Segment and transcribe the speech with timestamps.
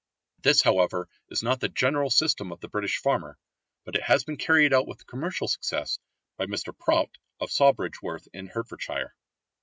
[0.41, 3.37] This however is not the general system of the British farmer,
[3.85, 5.99] but it has been carried out with commercial success
[6.37, 9.13] by Mr Prout of Sawbridgeworth in Hertfordshire.